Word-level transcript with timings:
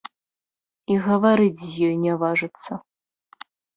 І 0.93 0.95
гаварыць 1.07 1.61
з 1.65 1.71
ёй 1.91 1.93
не 2.07 2.13
важыцца. 2.25 2.71